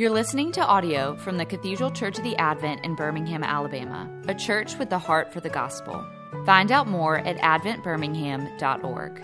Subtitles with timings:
[0.00, 4.34] You're listening to audio from the Cathedral Church of the Advent in Birmingham, Alabama, a
[4.34, 6.02] church with the heart for the gospel.
[6.46, 9.22] Find out more at adventbirmingham.org.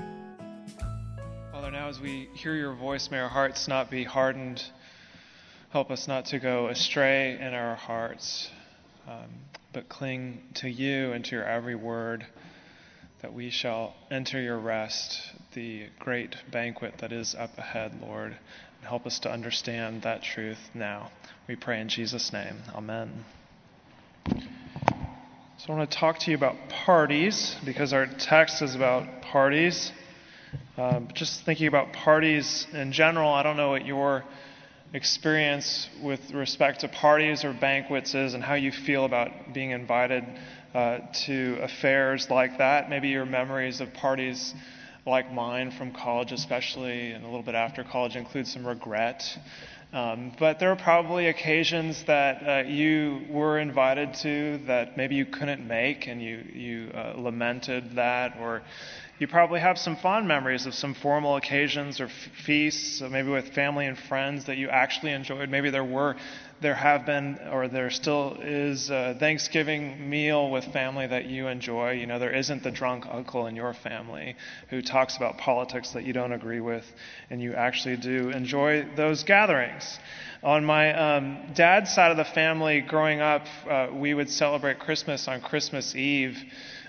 [1.50, 4.62] Father, now as we hear your voice, may our hearts not be hardened.
[5.70, 8.50] Help us not to go astray in our hearts,
[9.08, 9.30] um,
[9.72, 12.26] but cling to you and to your every word,
[13.22, 15.22] that we shall enter your rest,
[15.54, 18.36] the great banquet that is up ahead, Lord.
[18.82, 21.10] Help us to understand that truth now.
[21.48, 22.56] We pray in Jesus' name.
[22.74, 23.24] Amen.
[24.28, 29.90] So I want to talk to you about parties because our text is about parties.
[30.76, 34.24] Um, just thinking about parties in general, I don't know what your
[34.92, 40.24] experience with respect to parties or banquets is and how you feel about being invited
[40.74, 42.90] uh, to affairs like that.
[42.90, 44.54] Maybe your memories of parties
[45.06, 49.22] like mine from college, especially, and a little bit after college, include some regret.
[49.92, 55.24] Um, but there are probably occasions that uh, you were invited to that maybe you
[55.24, 58.62] couldn't make, and you you uh, lamented that, or
[59.18, 63.86] you probably have some fond memories of some formal occasions or feasts, maybe with family
[63.86, 65.48] and friends that you actually enjoyed.
[65.48, 66.16] Maybe there were
[66.60, 71.92] there have been, or there still is, a Thanksgiving meal with family that you enjoy.
[71.92, 74.36] You know, there isn't the drunk uncle in your family
[74.70, 76.84] who talks about politics that you don't agree with,
[77.28, 79.98] and you actually do enjoy those gatherings.
[80.42, 85.28] On my um, dad's side of the family, growing up, uh, we would celebrate Christmas
[85.28, 86.42] on Christmas Eve.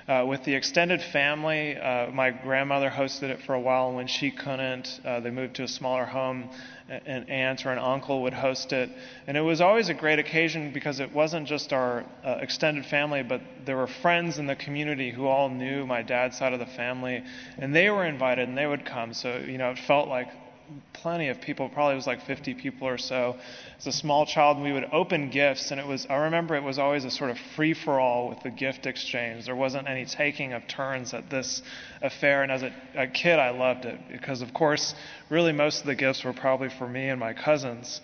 [0.08, 4.08] Uh, with the extended family, uh, my grandmother hosted it for a while, and when
[4.08, 6.50] she couldn't, uh, they moved to a smaller home
[6.90, 8.90] an aunt or an uncle would host it.
[9.28, 13.24] And it was always a great occasion because it wasn't just our uh, extended family,
[13.24, 16.66] but there were friends in the community who all knew my dad's side of the
[16.66, 17.24] family,
[17.58, 19.14] and they were invited and they would come.
[19.14, 20.30] So, you know, it felt like
[20.94, 23.38] plenty of people, probably was like 50 people or so.
[23.78, 26.80] As a small child, we would open gifts, and it was, I remember it was
[26.80, 29.46] always a sort of free for all with the gift exchange.
[29.46, 31.62] There wasn't any taking of turns at this
[32.02, 34.96] affair, and as a, a kid, I loved it because, of course,
[35.30, 38.02] really most of the gifts were probably for me and my cousins.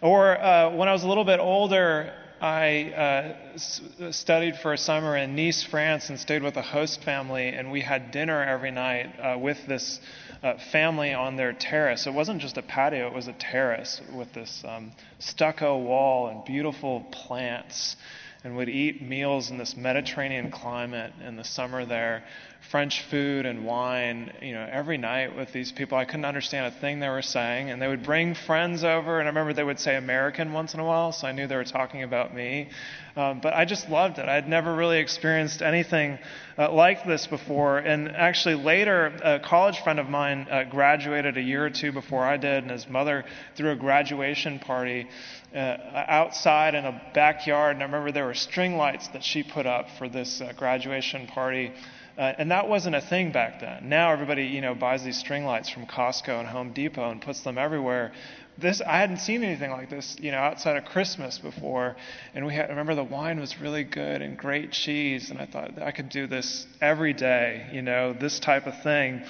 [0.00, 4.78] Or uh, when I was a little bit older, I uh, s- studied for a
[4.78, 8.70] summer in Nice, France, and stayed with a host family, and we had dinner every
[8.70, 10.00] night uh, with this
[10.42, 12.06] uh, family on their terrace.
[12.06, 16.42] It wasn't just a patio, it was a terrace with this um, stucco wall and
[16.46, 17.96] beautiful plants.
[18.42, 22.24] And would eat meals in this Mediterranean climate in the summer there,
[22.70, 25.98] French food and wine, you know, every night with these people.
[25.98, 27.70] I couldn't understand a thing they were saying.
[27.70, 30.80] And they would bring friends over, and I remember they would say American once in
[30.80, 32.70] a while, so I knew they were talking about me.
[33.16, 34.28] Um, but I just loved it.
[34.28, 36.18] I had never really experienced anything
[36.56, 37.78] uh, like this before.
[37.78, 42.24] And actually, later, a college friend of mine uh, graduated a year or two before
[42.24, 43.24] I did, and his mother
[43.56, 45.08] threw a graduation party
[45.54, 45.58] uh,
[45.94, 47.76] outside in a backyard.
[47.76, 51.26] And I remember there were string lights that she put up for this uh, graduation
[51.26, 51.72] party.
[52.18, 53.88] Uh, and that wasn't a thing back then.
[53.88, 57.40] Now everybody, you know, buys these string lights from Costco and Home Depot and puts
[57.42, 58.12] them everywhere
[58.60, 61.96] this I hadn't seen anything like this, you know, outside of Christmas before.
[62.34, 65.46] And we had, I remember the wine was really good and great cheese, and I
[65.46, 69.22] thought I could do this every day, you know, this type of thing.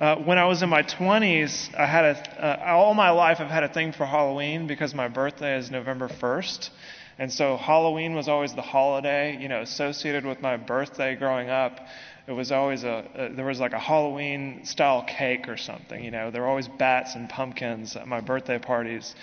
[0.00, 3.50] Uh, when I was in my 20s, I had a uh, all my life I've
[3.50, 6.70] had a thing for Halloween because my birthday is November 1st.
[7.18, 11.80] And so Halloween was always the holiday, you know, associated with my birthday growing up
[12.28, 16.04] it was always a, a, there was like a Halloween style cake or something.
[16.04, 19.14] You know, there were always bats and pumpkins at my birthday parties.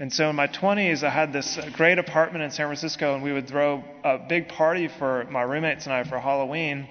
[0.00, 3.32] And so in my 20s, I had this great apartment in San Francisco, and we
[3.32, 6.88] would throw a big party for my roommates and I for Halloween.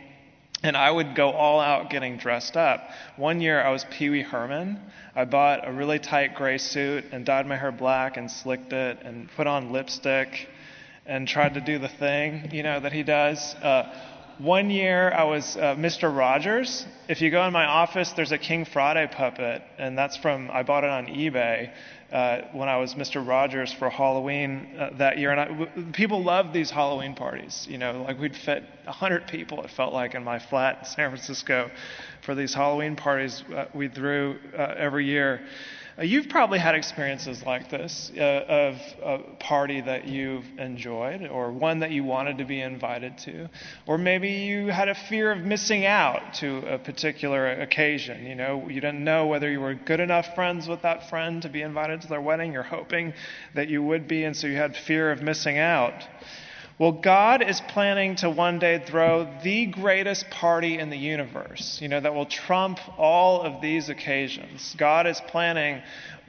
[0.63, 2.89] And I would go all out getting dressed up.
[3.15, 4.79] One year I was Pee Wee Herman.
[5.15, 8.99] I bought a really tight gray suit and dyed my hair black and slicked it
[9.03, 10.49] and put on lipstick
[11.05, 13.55] and tried to do the thing, you know, that he does.
[13.55, 13.93] Uh,
[14.39, 16.15] one year I was uh, Mr.
[16.15, 16.85] Rogers.
[17.07, 20.61] If you go in my office, there's a King Friday puppet, and that's from, I
[20.61, 21.71] bought it on eBay
[22.11, 23.25] uh, when I was Mr.
[23.25, 25.31] Rogers for Halloween uh, that year.
[25.31, 27.67] And I, w- people loved these Halloween parties.
[27.69, 31.09] You know, like we'd fit 100 people, it felt like, in my flat in San
[31.09, 31.69] Francisco
[32.21, 35.41] for these Halloween parties uh, we threw uh, every year.
[35.97, 41.51] Uh, you've probably had experiences like this uh, of a party that you've enjoyed, or
[41.51, 43.49] one that you wanted to be invited to,
[43.87, 48.27] or maybe you had a fear of missing out to a particular occasion.
[48.27, 51.49] You know, you didn't know whether you were good enough friends with that friend to
[51.49, 52.53] be invited to their wedding.
[52.53, 53.13] You're hoping
[53.55, 56.03] that you would be, and so you had fear of missing out.
[56.79, 61.87] Well, God is planning to one day throw the greatest party in the universe, you
[61.87, 64.75] know, that will trump all of these occasions.
[64.77, 65.81] God is planning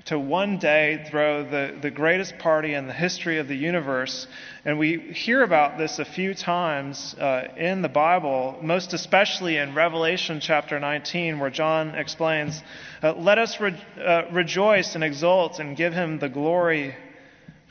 [0.06, 4.26] to one day throw the, the greatest party in the history of the universe.
[4.64, 9.74] And we hear about this a few times uh, in the Bible, most especially in
[9.74, 12.62] Revelation chapter 19, where John explains,
[13.02, 16.96] uh, Let us re- uh, rejoice and exult and give him the glory.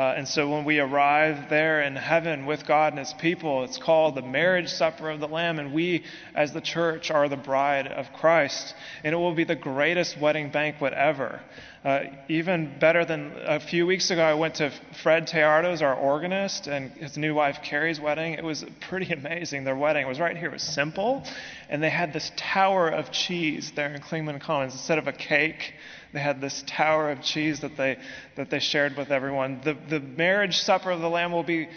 [0.00, 3.76] Uh, and so when we arrive there in heaven with God and His people, it's
[3.76, 5.58] called the marriage supper of the Lamb.
[5.58, 6.04] And we,
[6.34, 8.74] as the church, are the bride of Christ.
[9.04, 11.42] And it will be the greatest wedding banquet ever.
[11.84, 16.66] Uh, even better than a few weeks ago, I went to Fred Teardo's, our organist,
[16.66, 18.32] and his new wife Carrie's wedding.
[18.32, 19.64] It was pretty amazing.
[19.64, 20.48] Their wedding was right here.
[20.48, 21.24] It was simple,
[21.68, 25.74] and they had this tower of cheese there in Clingman Commons instead of a cake.
[26.12, 27.98] They had this tower of cheese that they
[28.36, 29.60] that they shared with everyone.
[29.62, 31.68] The the marriage supper of the Lamb will be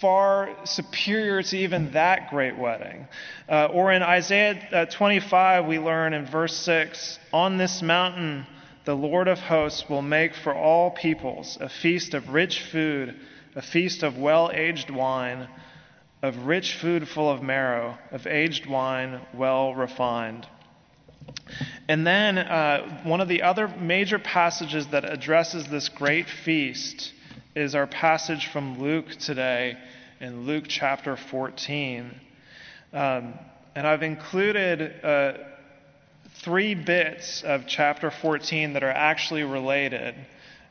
[0.00, 3.08] far superior to even that great wedding.
[3.48, 8.46] Uh, or in Isaiah uh, 25, we learn in verse 6 On this mountain,
[8.84, 13.16] the Lord of hosts will make for all peoples a feast of rich food,
[13.54, 15.48] a feast of well aged wine,
[16.22, 20.46] of rich food full of marrow, of aged wine well refined.
[21.90, 27.12] And then uh, one of the other major passages that addresses this great feast
[27.56, 29.76] is our passage from Luke today
[30.20, 32.14] in Luke chapter 14.
[32.92, 33.34] Um,
[33.74, 35.32] and I've included uh,
[36.44, 40.14] three bits of chapter 14 that are actually related.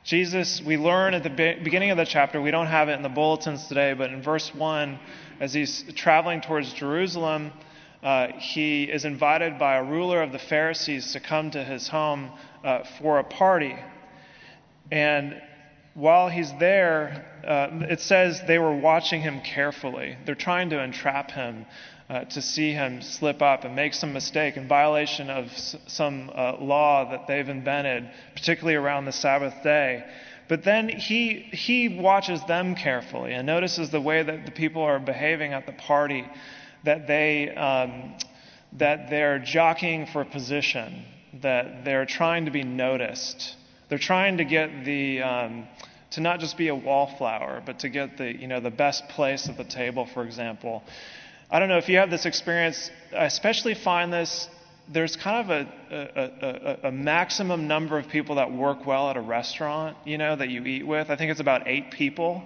[0.05, 3.09] Jesus, we learn at the beginning of the chapter, we don't have it in the
[3.09, 4.97] bulletins today, but in verse 1,
[5.41, 7.51] as he's traveling towards Jerusalem,
[8.03, 12.31] uh, he is invited by a ruler of the Pharisees to come to his home
[12.63, 13.75] uh, for a party.
[14.91, 15.41] And
[15.93, 20.17] while he's there, uh, it says they were watching him carefully.
[20.25, 21.65] They're trying to entrap him
[22.09, 26.31] uh, to see him slip up and make some mistake in violation of s- some
[26.33, 30.03] uh, law that they've invented, particularly around the Sabbath day.
[30.47, 34.97] But then he, he watches them carefully and notices the way that the people are
[34.99, 36.25] behaving at the party,
[36.83, 38.15] that, they, um,
[38.73, 41.03] that they're jockeying for position,
[41.41, 43.55] that they're trying to be noticed.
[43.89, 45.67] They're trying to get the, um,
[46.11, 49.49] to not just be a wallflower, but to get the, you know, the best place
[49.49, 50.83] at the table, for example.
[51.51, 54.47] I don't know if you have this experience, I especially find this
[54.91, 59.17] there's kind of a, a, a, a, maximum number of people that work well at
[59.17, 61.11] a restaurant, you know, that you eat with.
[61.11, 62.43] I think it's about eight people.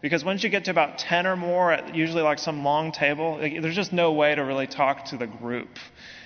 [0.00, 3.38] Because once you get to about 10 or more, at usually like some long table,
[3.38, 5.68] like, there's just no way to really talk to the group.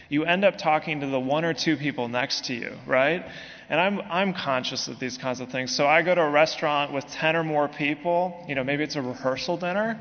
[0.09, 3.27] You end up talking to the one or two people next to you, right?
[3.69, 5.77] And I'm, I'm conscious of these kinds of things.
[5.77, 8.97] So I go to a restaurant with 10 or more people, you know, maybe it's
[8.97, 10.01] a rehearsal dinner.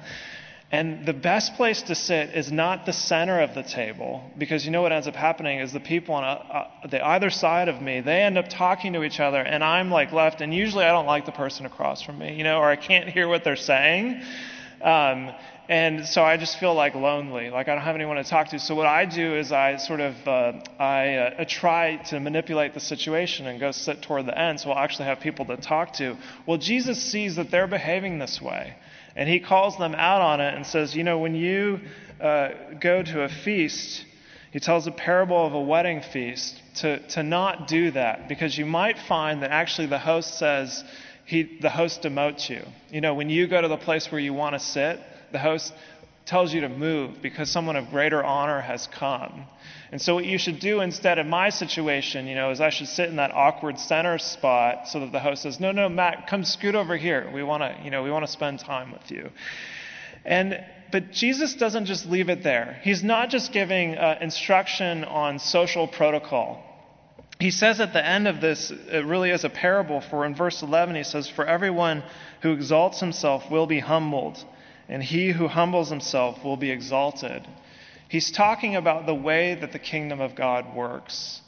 [0.75, 4.71] And the best place to sit is not the center of the table, because you
[4.71, 7.69] know what ends up happening is the people on a, uh, a, the either side
[7.69, 10.83] of me, they end up talking to each other, and I'm like left, and usually
[10.83, 13.45] I don't like the person across from me, you know, or I can't hear what
[13.45, 14.21] they're saying.
[14.81, 15.31] Um,
[15.69, 18.59] and so I just feel like lonely, like I don't have anyone to talk to.
[18.59, 22.81] So what I do is I sort of uh, I, uh, try to manipulate the
[22.81, 26.17] situation and go sit toward the end, so I'll actually have people to talk to.
[26.45, 28.75] Well, Jesus sees that they're behaving this way.
[29.15, 31.79] And he calls them out on it and says, You know, when you
[32.19, 34.05] uh, go to a feast,
[34.51, 38.65] he tells a parable of a wedding feast to, to not do that because you
[38.65, 40.83] might find that actually the host says,
[41.25, 42.63] he, the host demotes you.
[42.89, 44.99] You know, when you go to the place where you want to sit,
[45.31, 45.73] the host
[46.25, 49.45] tells you to move because someone of greater honor has come.
[49.91, 52.87] And so, what you should do instead of my situation, you know, is I should
[52.87, 56.43] sit in that awkward center spot so that the host says, "No, no, Matt, come
[56.43, 57.29] scoot over here.
[57.33, 59.29] We want to, you know, we want to spend time with you."
[60.25, 62.79] And but Jesus doesn't just leave it there.
[62.81, 66.63] He's not just giving uh, instruction on social protocol.
[67.39, 70.01] He says at the end of this, it really is a parable.
[70.01, 72.03] For in verse 11, he says, "For everyone
[72.41, 74.43] who exalts himself will be humbled."
[74.87, 77.47] And he who humbles himself will be exalted.
[78.07, 81.41] He's talking about the way that the kingdom of God works.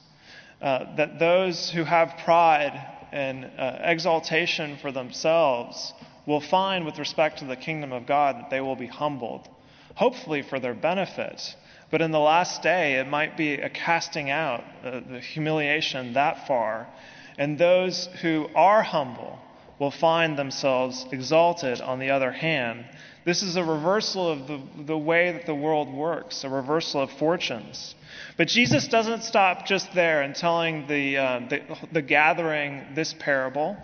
[0.62, 2.74] Uh, that those who have pride
[3.12, 5.94] and uh, exaltation for themselves
[6.26, 9.48] will find, with respect to the kingdom of God, that they will be humbled,
[9.96, 11.56] hopefully for their benefit.
[11.92, 16.48] But in the last day, it might be a casting out, uh, the humiliation that
[16.48, 16.88] far.
[17.38, 19.40] And those who are humble
[19.80, 22.86] will find themselves exalted on the other hand.
[23.26, 27.12] This is a reversal of the, the way that the world works, a reversal of
[27.12, 27.94] fortunes.
[28.38, 33.78] But Jesus doesn't stop just there in telling the, uh, the, the gathering this parable.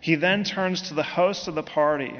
[0.00, 2.14] He then turns to the host of the party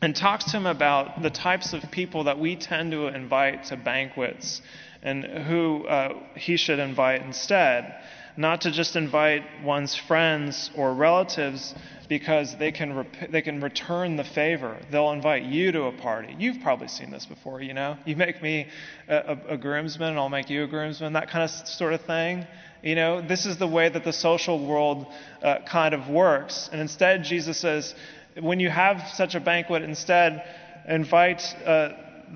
[0.00, 3.76] and talks to him about the types of people that we tend to invite to
[3.76, 4.60] banquets
[5.02, 7.94] and who uh, he should invite instead.
[8.36, 11.74] Not to just invite one's friends or relatives
[12.08, 14.76] because they can, rep- they can return the favor.
[14.90, 16.34] They'll invite you to a party.
[16.38, 17.96] You've probably seen this before, you know?
[18.04, 18.66] You make me
[19.08, 22.02] a, a, a groomsman and I'll make you a groomsman, that kind of sort of
[22.02, 22.46] thing.
[22.82, 25.06] You know, this is the way that the social world
[25.42, 26.68] uh, kind of works.
[26.70, 27.94] And instead, Jesus says,
[28.38, 30.44] when you have such a banquet, instead
[30.86, 31.90] invite uh,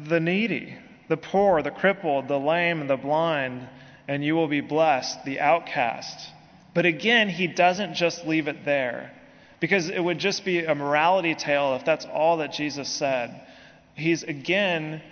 [0.07, 0.75] the needy,
[1.09, 3.69] the poor, the crippled, the lame, the blind,
[4.09, 6.31] and you will be blessed, the outcast.
[6.75, 9.13] But again, he doesn't just leave it there,
[9.61, 13.41] because it would just be a morality tale if that's all that Jesus said.
[13.95, 15.03] He's again,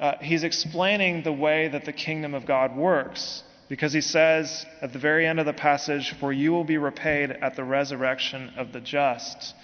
[0.00, 3.44] uh, he's explaining the way that the kingdom of God works.
[3.68, 7.30] Because he says at the very end of the passage, For you will be repaid
[7.30, 9.54] at the resurrection of the just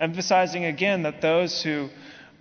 [0.00, 1.90] emphasizing again that those who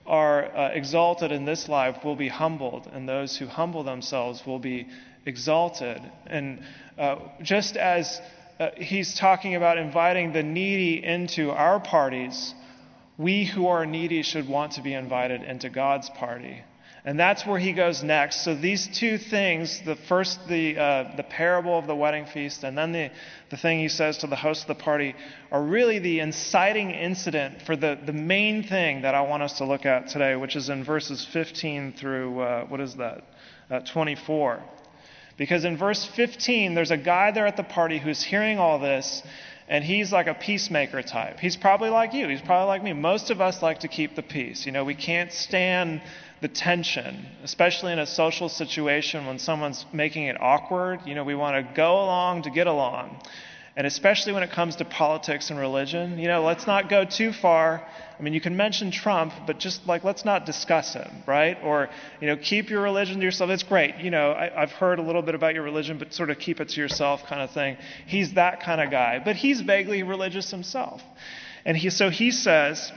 [0.08, 4.58] are uh, exalted in this life will be humbled, and those who humble themselves will
[4.58, 4.88] be
[5.26, 6.02] exalted.
[6.26, 6.62] And
[6.98, 8.22] uh, just as
[8.60, 12.54] uh, he's talking about inviting the needy into our parties,
[13.18, 16.64] we who are needy should want to be invited into God's party.
[17.06, 18.44] And that's where he goes next.
[18.44, 22.78] So these two things, the first, the, uh, the parable of the wedding feast, and
[22.78, 23.12] then the,
[23.50, 25.16] the thing he says to the host of the party,
[25.52, 29.66] are really the inciting incident for the, the main thing that I want us to
[29.66, 33.24] look at today, which is in verses 15 through, uh, what is that,
[33.72, 34.62] uh, 24.
[35.40, 39.24] Because in verse 15, there's a guy there at the party who's hearing all this,
[39.70, 41.40] and he's like a peacemaker type.
[41.40, 42.28] He's probably like you.
[42.28, 42.92] He's probably like me.
[42.92, 44.66] Most of us like to keep the peace.
[44.66, 46.02] You know, we can't stand
[46.42, 51.00] the tension, especially in a social situation when someone's making it awkward.
[51.06, 53.22] You know, we want to go along to get along.
[53.76, 57.32] And especially when it comes to politics and religion, you know, let's not go too
[57.32, 57.86] far.
[58.18, 61.58] I mean, you can mention Trump, but just like, let's not discuss him, right?
[61.64, 63.50] Or, you know, keep your religion to yourself.
[63.50, 63.96] It's great.
[63.98, 66.60] You know, I, have heard a little bit about your religion, but sort of keep
[66.60, 67.78] it to yourself kind of thing.
[68.06, 69.22] He's that kind of guy.
[69.24, 71.02] But he's vaguely religious himself.
[71.64, 72.92] And he, so he says,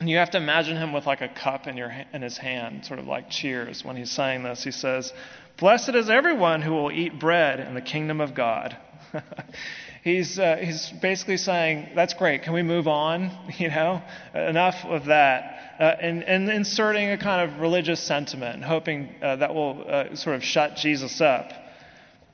[0.00, 2.84] and you have to imagine him with like a cup in, your, in his hand,
[2.84, 4.64] sort of like cheers when he's saying this.
[4.64, 5.12] He says,
[5.58, 8.76] Blessed is everyone who will eat bread in the kingdom of God.
[10.04, 12.42] he's, uh, he's basically saying, That's great.
[12.42, 13.30] Can we move on?
[13.58, 14.02] You know,
[14.34, 15.76] enough of that.
[15.78, 20.36] Uh, and, and inserting a kind of religious sentiment, hoping uh, that will uh, sort
[20.36, 21.50] of shut Jesus up.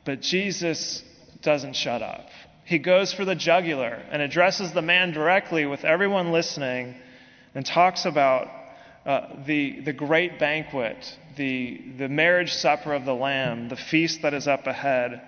[0.04, 1.02] But Jesus
[1.42, 2.26] doesn't shut up.
[2.64, 6.94] He goes for the jugular and addresses the man directly with everyone listening
[7.54, 8.48] and talks about
[9.06, 14.34] uh, the, the great banquet, the, the marriage supper of the Lamb, the feast that
[14.34, 15.22] is up ahead.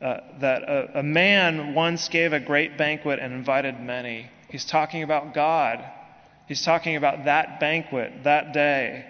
[0.00, 4.30] Uh, that a, a man once gave a great banquet and invited many.
[4.50, 5.82] He's talking about God.
[6.48, 9.06] He's talking about that banquet, that day.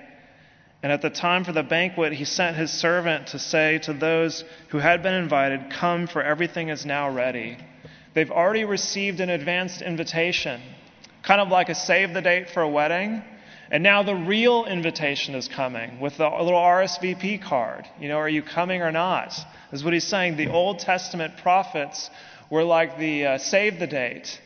[0.83, 4.45] And at the time for the banquet, he sent his servant to say to those
[4.69, 7.59] who had been invited, Come, for everything is now ready.
[8.15, 10.61] They've already received an advanced invitation
[11.27, 13.23] kind of like a save the date for a wedding.
[13.71, 17.85] And now the real invitation is coming with a little RSVP card.
[17.99, 19.35] You know, are you coming or not?
[19.73, 20.37] Is what he's saying.
[20.37, 22.09] The Old Testament prophets
[22.49, 24.41] were like the uh, save the date.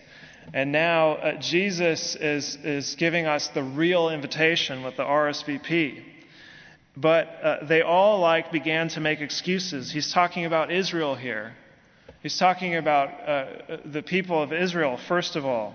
[0.54, 6.02] And now uh, Jesus is, is giving us the real invitation with the RSVP.
[6.96, 9.92] But uh, they all like began to make excuses.
[9.92, 11.52] He's talking about Israel here.
[12.22, 13.46] He's talking about uh,
[13.84, 15.74] the people of Israel, first of all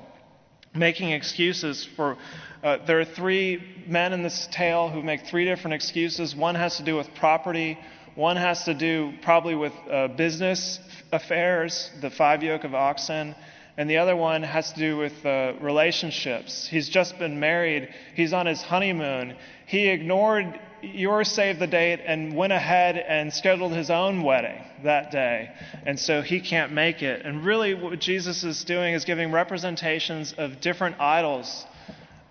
[0.75, 2.17] making excuses for.
[2.63, 6.35] Uh, there are three men in this tale who make three different excuses.
[6.35, 7.77] One has to do with property,
[8.15, 10.79] one has to do probably with uh, business
[11.11, 13.35] affairs, the five yoke of oxen,
[13.77, 16.67] and the other one has to do with uh, relationships.
[16.69, 19.35] He's just been married, he's on his honeymoon.
[19.67, 25.11] He ignored your save the date and went ahead and scheduled his own wedding that
[25.11, 25.49] day.
[25.85, 27.25] And so he can't make it.
[27.25, 31.65] And really, what Jesus is doing is giving representations of different idols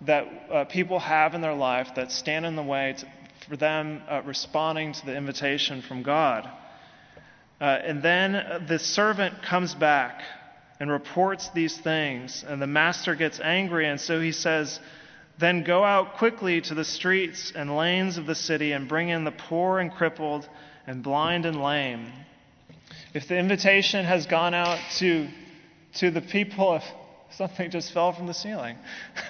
[0.01, 3.07] that uh, people have in their life that stand in the way to,
[3.49, 6.49] for them uh, responding to the invitation from God.
[7.59, 10.21] Uh, and then the servant comes back
[10.79, 14.79] and reports these things, and the master gets angry, and so he says,
[15.37, 19.23] then go out quickly to the streets and lanes of the city and bring in
[19.23, 20.47] the poor and crippled
[20.87, 22.11] and blind and lame.
[23.13, 25.27] If the invitation has gone out to,
[25.95, 26.83] to the people of
[27.31, 28.77] Something just fell from the ceiling.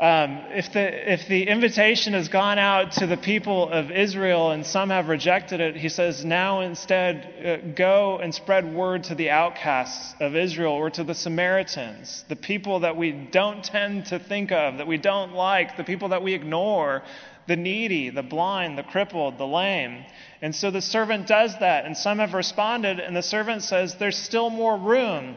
[0.00, 4.64] Um, if, the, if the invitation has gone out to the people of Israel and
[4.64, 9.30] some have rejected it, he says, now instead uh, go and spread word to the
[9.30, 14.52] outcasts of Israel or to the Samaritans, the people that we don't tend to think
[14.52, 17.02] of, that we don't like, the people that we ignore,
[17.48, 20.04] the needy, the blind, the crippled, the lame.
[20.40, 24.18] And so the servant does that, and some have responded, and the servant says, There's
[24.18, 25.36] still more room.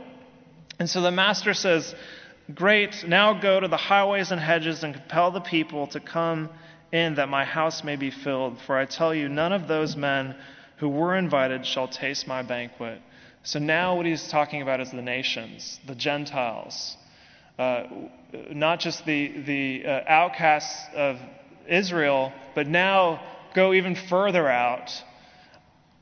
[0.77, 1.95] And so the master says,
[2.55, 6.49] Great, now go to the highways and hedges and compel the people to come
[6.91, 8.59] in that my house may be filled.
[8.65, 10.35] For I tell you, none of those men
[10.77, 12.99] who were invited shall taste my banquet.
[13.43, 16.97] So now what he's talking about is the nations, the Gentiles,
[17.59, 17.83] uh,
[18.49, 21.19] not just the, the uh, outcasts of
[21.67, 23.21] Israel, but now
[23.53, 24.91] go even further out.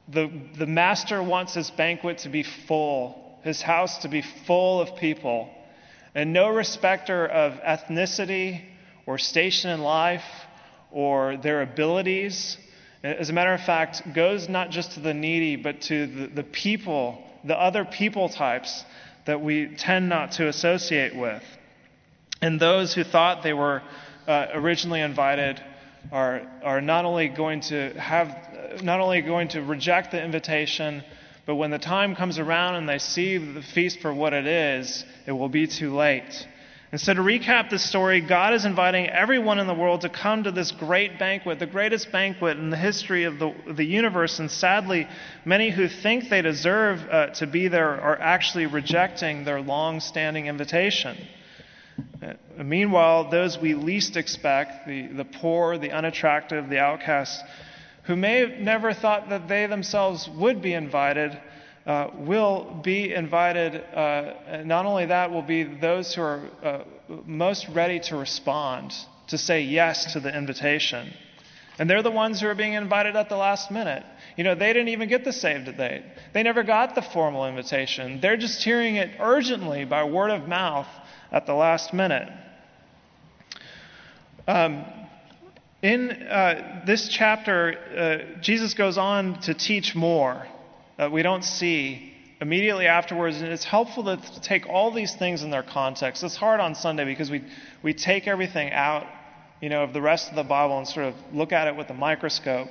[0.07, 4.95] The, the master wants his banquet to be full, his house to be full of
[4.95, 5.49] people
[6.15, 8.61] and no respecter of ethnicity
[9.05, 10.23] or station in life
[10.91, 12.57] or their abilities.
[13.03, 16.43] As a matter of fact, goes not just to the needy, but to the, the
[16.43, 18.83] people, the other people types
[19.25, 21.43] that we tend not to associate with.
[22.41, 23.81] And those who thought they were
[24.27, 25.61] uh, originally invited
[26.11, 31.03] are, are not only going to have, not only going to reject the invitation,
[31.49, 35.03] but when the time comes around and they see the feast for what it is,
[35.25, 36.47] it will be too late.
[36.91, 40.43] And so, to recap the story, God is inviting everyone in the world to come
[40.43, 44.37] to this great banquet, the greatest banquet in the history of the, the universe.
[44.37, 45.07] And sadly,
[45.43, 50.45] many who think they deserve uh, to be there are actually rejecting their long standing
[50.45, 51.17] invitation.
[52.21, 57.41] Uh, meanwhile, those we least expect, the, the poor, the unattractive, the outcasts,
[58.09, 61.39] who may have never thought that they themselves would be invited,
[61.85, 63.75] uh, will be invited.
[63.75, 66.79] Uh, not only that, will be those who are uh,
[67.27, 68.95] most ready to respond,
[69.27, 71.13] to say yes to the invitation.
[71.77, 74.03] And they're the ones who are being invited at the last minute.
[74.35, 76.03] You know, they didn't even get the save date.
[76.33, 78.21] They never got the formal invitation.
[78.21, 80.87] They're just hearing it urgently by word of mouth
[81.31, 82.27] at the last minute.
[84.47, 84.83] Um,
[85.81, 90.45] in uh, this chapter, uh, Jesus goes on to teach more
[90.97, 95.51] that we don't see immediately afterwards, and it's helpful to take all these things in
[95.51, 96.23] their context.
[96.23, 97.43] It's hard on Sunday because we,
[97.81, 99.05] we take everything out
[99.61, 101.89] you know, of the rest of the Bible and sort of look at it with
[101.89, 102.69] a microscope.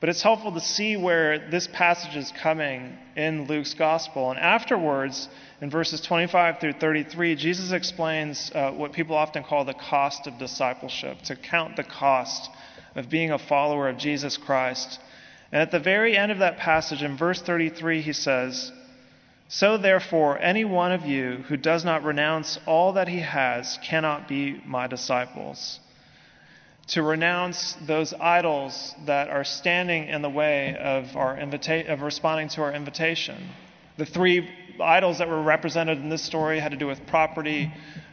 [0.00, 4.30] But it's helpful to see where this passage is coming in Luke's gospel.
[4.30, 5.28] And afterwards,
[5.60, 10.38] in verses 25 through 33, Jesus explains uh, what people often call the cost of
[10.38, 12.48] discipleship, to count the cost
[12.94, 15.00] of being a follower of Jesus Christ.
[15.50, 18.70] And at the very end of that passage, in verse 33, he says,
[19.48, 24.28] So therefore, any one of you who does not renounce all that he has cannot
[24.28, 25.80] be my disciples
[26.88, 32.48] to renounce those idols that are standing in the way of, our invita- of responding
[32.48, 33.50] to our invitation.
[33.98, 34.48] The three
[34.80, 37.72] idols that were represented in this story had to do with property,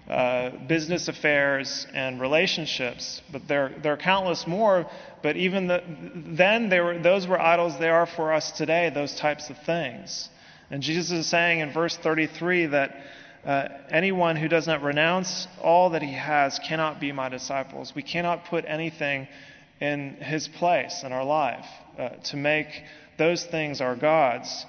[0.09, 3.21] uh, business affairs, and relationships.
[3.31, 4.89] But there, there are countless more.
[5.23, 5.81] But even the,
[6.13, 7.79] then, were, those were idols.
[7.79, 10.29] They are for us today, those types of things.
[10.69, 12.95] And Jesus is saying in verse 33 that
[13.45, 17.93] uh, anyone who does not renounce all that he has cannot be my disciples.
[17.95, 19.27] We cannot put anything
[19.79, 21.65] in his place in our life
[21.99, 22.67] uh, to make
[23.17, 24.65] those things our gods.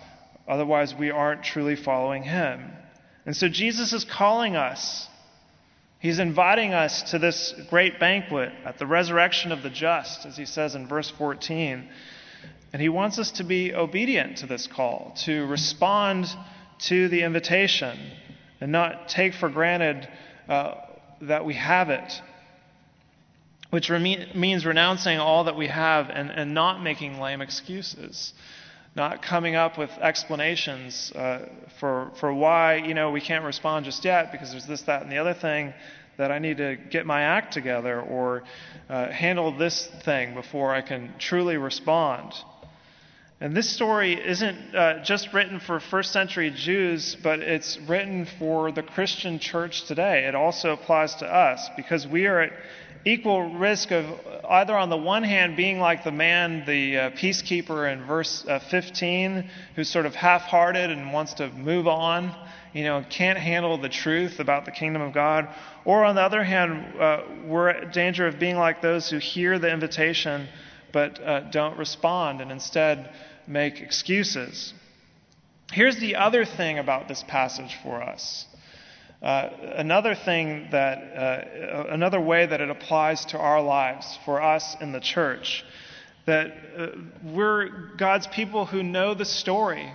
[0.47, 2.71] Otherwise, we aren't truly following him.
[3.25, 5.09] And so Jesus is calling us.
[5.99, 10.45] He's inviting us to this great banquet at the resurrection of the just, as he
[10.45, 11.89] says in verse 14.
[12.73, 16.27] And he wants us to be obedient to this call, to respond
[16.81, 17.99] to the invitation,
[18.61, 20.09] and not take for granted
[20.49, 20.75] uh,
[21.23, 22.21] that we have it,
[23.71, 28.33] which re- means renouncing all that we have and, and not making lame excuses,
[28.95, 31.49] not coming up with explanations uh,
[31.81, 35.13] for, for why you know we can't respond just yet because there's this, that, and
[35.13, 35.75] the other thing
[36.17, 38.45] that I need to get my act together or
[38.89, 42.33] uh, handle this thing before I can truly respond.
[43.39, 48.73] And this story isn't uh, just written for first century Jews, but it's written for
[48.73, 50.27] the Christian church today.
[50.27, 52.53] It also applies to us because we are at
[53.05, 54.07] equal risk of
[54.49, 58.59] either on the one hand being like the man, the uh, peacekeeper in verse uh,
[58.71, 62.35] 15, who's sort of half hearted and wants to move on,
[62.73, 65.47] you know, can't handle the truth about the kingdom of God.
[65.85, 69.59] Or on the other hand, uh, we're at danger of being like those who hear
[69.59, 70.49] the invitation
[70.97, 72.97] but uh, don't respond and instead
[73.47, 74.73] make excuses.
[75.79, 78.47] Here's the other thing about this passage for us
[79.23, 84.77] Uh, another thing that, uh, another way that it applies to our lives for us
[84.81, 85.65] in the church,
[86.27, 86.47] that
[86.79, 86.87] uh,
[87.25, 89.91] we're God's people who know the story.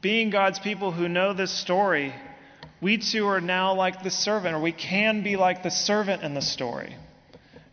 [0.00, 2.12] Being God's people who know this story,
[2.80, 6.34] we too are now like the servant, or we can be like the servant in
[6.34, 6.96] the story,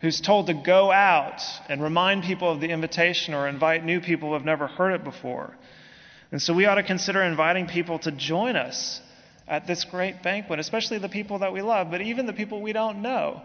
[0.00, 4.28] who's told to go out and remind people of the invitation or invite new people
[4.28, 5.56] who have never heard it before.
[6.30, 9.00] And so we ought to consider inviting people to join us
[9.48, 12.72] at this great banquet, especially the people that we love, but even the people we
[12.72, 13.42] don't know.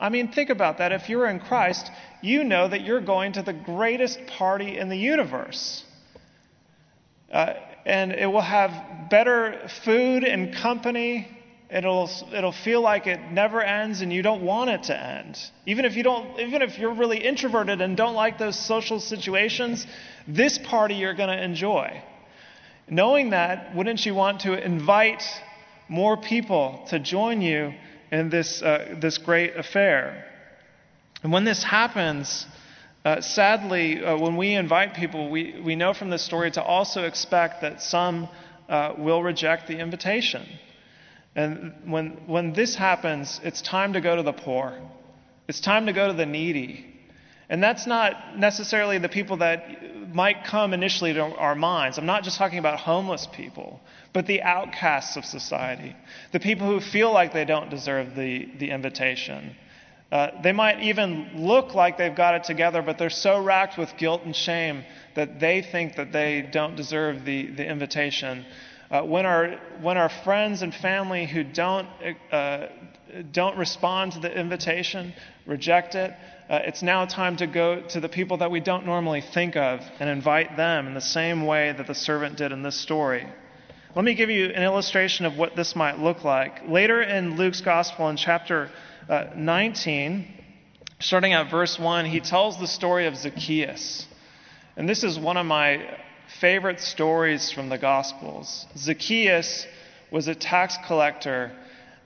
[0.00, 0.92] I mean, think about that.
[0.92, 1.90] If you're in Christ,
[2.22, 5.84] you know that you're going to the greatest party in the universe.
[7.30, 11.28] Uh, and it will have better food and company.
[11.72, 15.38] It'll, it'll feel like it never ends and you don't want it to end.
[15.64, 19.86] Even if, you don't, even if you're really introverted and don't like those social situations,
[20.28, 22.02] this party you're going to enjoy.
[22.90, 25.22] Knowing that, wouldn't you want to invite
[25.88, 27.72] more people to join you
[28.10, 30.26] in this, uh, this great affair?
[31.22, 32.46] And when this happens,
[33.06, 37.04] uh, sadly, uh, when we invite people, we, we know from this story to also
[37.04, 38.28] expect that some
[38.68, 40.46] uh, will reject the invitation.
[41.34, 44.78] And when, when this happens, it's time to go to the poor,
[45.48, 46.88] it's time to go to the needy.
[47.48, 51.98] And that's not necessarily the people that might come initially to our minds.
[51.98, 53.80] I'm not just talking about homeless people,
[54.12, 55.94] but the outcasts of society,
[56.32, 59.54] the people who feel like they don't deserve the, the invitation.
[60.10, 63.96] Uh, they might even look like they've got it together, but they're so racked with
[63.96, 68.44] guilt and shame that they think that they don't deserve the, the invitation.
[68.92, 71.88] Uh, when, our, when our friends and family who don't,
[72.30, 72.66] uh,
[73.32, 75.14] don't respond to the invitation,
[75.46, 76.12] reject it,
[76.50, 79.80] uh, it's now time to go to the people that we don't normally think of
[79.98, 83.26] and invite them in the same way that the servant did in this story.
[83.96, 86.68] Let me give you an illustration of what this might look like.
[86.68, 88.68] Later in Luke's Gospel, in chapter
[89.08, 90.26] uh, 19,
[91.00, 94.06] starting at verse 1, he tells the story of Zacchaeus.
[94.76, 95.98] And this is one of my
[96.40, 98.66] favorite stories from the Gospels.
[98.76, 99.66] Zacchaeus
[100.10, 101.52] was a tax collector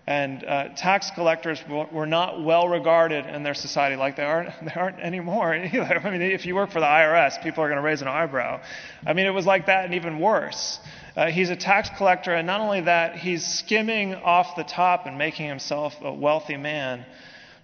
[0.08, 4.72] and uh, tax collectors were not well regarded in their society like they aren't, they
[4.72, 6.00] aren't anymore either.
[6.04, 8.62] I mean, if you work for the IRS, people are going to raise an eyebrow.
[9.04, 10.78] I mean, it was like that and even worse.
[11.16, 15.18] Uh, he's a tax collector, and not only that, he's skimming off the top and
[15.18, 17.04] making himself a wealthy man.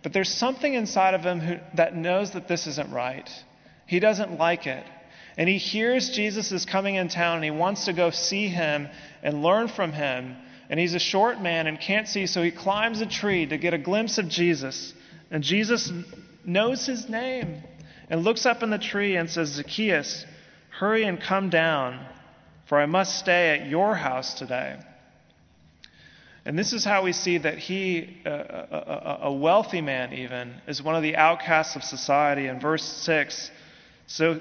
[0.03, 3.29] But there's something inside of him who, that knows that this isn't right.
[3.87, 4.85] He doesn't like it.
[5.37, 8.89] And he hears Jesus is coming in town, and he wants to go see him
[9.23, 10.37] and learn from him.
[10.69, 13.75] And he's a short man and can't see, so he climbs a tree to get
[13.75, 14.95] a glimpse of Jesus.
[15.31, 15.93] And Jesus
[16.45, 17.63] knows his name
[18.09, 20.27] and looks up in the tree and says, Zacchaeus,
[20.71, 22.05] hurry and come down,
[22.67, 24.79] for I must stay at your house today.
[26.45, 30.97] And this is how we see that he, a, a, wealthy man even, is one
[30.97, 32.49] of the outcasts of society.
[32.49, 33.51] In verse 6,
[34.09, 34.41] so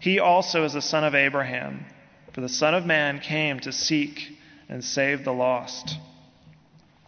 [0.00, 1.84] he also is the son of Abraham,
[2.32, 4.36] for the Son of Man came to seek
[4.68, 5.96] and save the lost.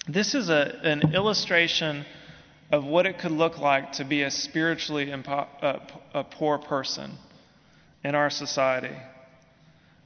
[0.06, 2.04] This is a, an illustration
[2.70, 5.46] of what it could look like to be a spiritually impo-
[6.12, 7.12] a poor person
[8.04, 8.96] in our society.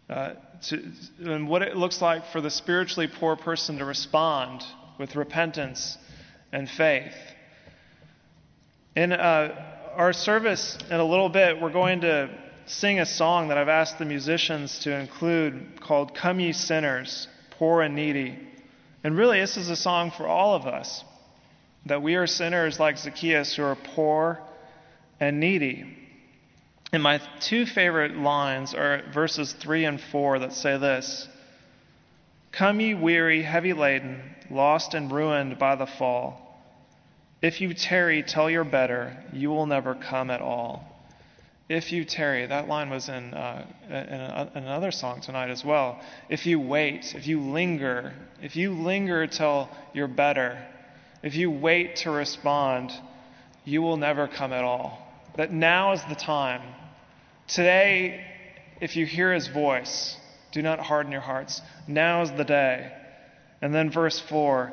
[0.09, 0.35] Uh,
[0.69, 4.63] to, and what it looks like for the spiritually poor person to respond
[4.99, 5.99] with repentance
[6.53, 7.15] and faith.
[8.95, 12.31] In uh, our service, in a little bit, we're going to
[12.67, 17.83] sing a song that I've asked the musicians to include called Come Ye Sinners, Poor
[17.83, 18.39] and Needy.
[19.05, 21.05] And really, this is a song for all of us
[21.87, 24.41] that we are sinners like Zacchaeus who are poor
[25.21, 25.97] and needy.
[26.93, 31.29] And my two favorite lines are verses 3 and 4 that say this
[32.53, 36.43] Come ye weary, heavy laden, lost and ruined by the fall.
[37.43, 40.96] If you tarry till you're better, you will never come at all.
[41.69, 45.65] If you tarry, that line was in, uh, in, a, in, another song tonight as
[45.65, 46.01] well.
[46.29, 50.65] If you wait, if you linger, if you linger till you're better,
[51.25, 52.93] if you wait to respond,
[53.65, 54.97] you will never come at all.
[55.37, 56.63] That now is the time.
[57.49, 58.25] Today,
[58.81, 60.17] if you hear his voice,
[60.53, 61.63] do not harden your hearts.
[61.89, 62.93] Now is the day.
[63.61, 64.73] And then verse 4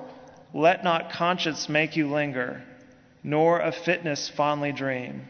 [0.53, 2.63] let not conscience make you linger,
[3.23, 5.27] nor of fitness fondly dream.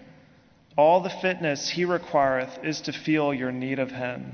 [0.77, 4.33] All the fitness he requireth is to feel your need of him.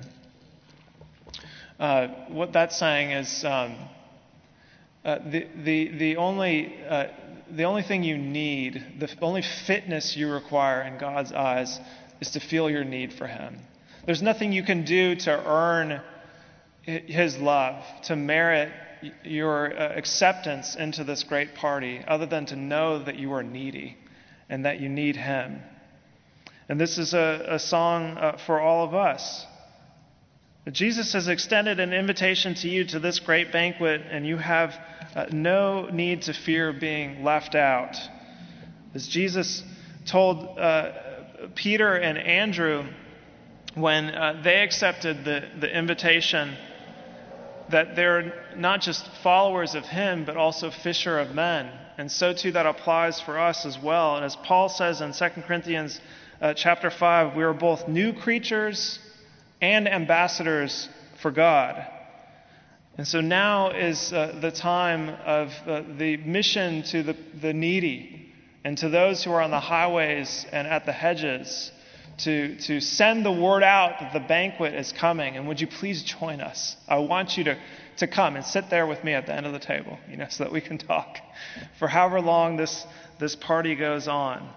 [1.80, 3.76] Uh, what that's saying is um,
[5.04, 7.08] uh, the, the, the, only, uh,
[7.50, 11.80] the only thing you need, the only fitness you require in God's eyes
[12.20, 13.60] is to feel your need for him.
[14.06, 16.02] There's nothing you can do to earn
[16.84, 18.72] his love, to merit
[19.24, 23.98] your uh, acceptance into this great party other than to know that you are needy
[24.50, 25.62] and that you need Him.
[26.70, 29.46] And this is a, a song uh, for all of us.
[30.72, 34.80] Jesus has extended an invitation to you to this great banquet, and you have
[35.16, 37.98] uh, no need to fear being left out.
[38.94, 39.64] As Jesus
[40.06, 40.92] told uh,
[41.56, 42.86] Peter and Andrew
[43.74, 46.56] when uh, they accepted the, the invitation
[47.72, 51.72] that they're not just followers of Him, but also fisher of men.
[51.98, 54.18] And so too that applies for us as well.
[54.18, 56.00] And as Paul says in 2 Corinthians
[56.42, 59.00] uh, chapter 5, we are both new creatures
[59.62, 60.88] and ambassadors
[61.22, 61.86] for God.
[62.98, 68.32] And so now is uh, the time of uh, the mission to the, the needy
[68.64, 71.72] and to those who are on the highways and at the hedges
[72.20, 75.38] to, to send the word out that the banquet is coming.
[75.38, 76.76] And would you please join us?
[76.88, 77.58] I want you to,
[77.98, 80.28] to come and sit there with me at the end of the table, you know,
[80.30, 81.18] so that we can talk
[81.80, 82.86] for however long this,
[83.20, 84.50] this party goes on.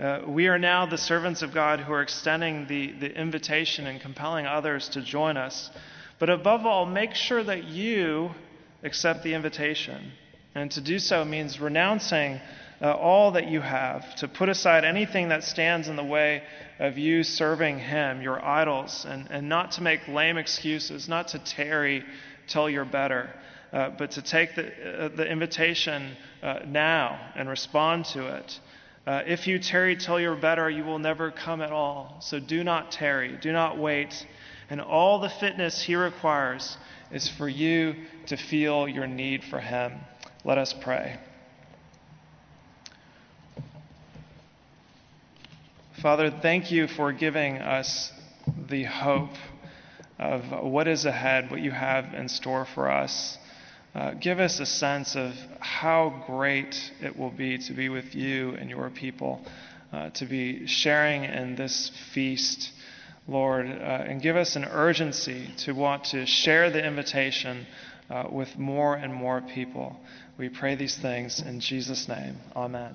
[0.00, 4.00] Uh, we are now the servants of God who are extending the, the invitation and
[4.00, 5.68] compelling others to join us.
[6.18, 8.30] But above all, make sure that you
[8.82, 10.12] accept the invitation.
[10.54, 12.40] And to do so means renouncing
[12.80, 16.44] uh, all that you have, to put aside anything that stands in the way
[16.78, 21.38] of you serving Him, your idols, and, and not to make lame excuses, not to
[21.38, 22.04] tarry
[22.46, 23.28] till you're better,
[23.74, 28.60] uh, but to take the, uh, the invitation uh, now and respond to it.
[29.06, 32.16] Uh, if you tarry till you're better, you will never come at all.
[32.20, 34.26] So do not tarry, do not wait.
[34.68, 36.76] And all the fitness He requires
[37.10, 37.94] is for you
[38.26, 39.92] to feel your need for Him.
[40.44, 41.18] Let us pray.
[46.00, 48.12] Father, thank you for giving us
[48.68, 49.34] the hope
[50.18, 53.38] of what is ahead, what you have in store for us.
[53.94, 58.50] Uh, give us a sense of how great it will be to be with you
[58.52, 59.44] and your people,
[59.92, 62.70] uh, to be sharing in this feast,
[63.26, 67.66] Lord, uh, and give us an urgency to want to share the invitation
[68.08, 69.96] uh, with more and more people.
[70.38, 72.36] We pray these things in Jesus' name.
[72.54, 72.94] Amen.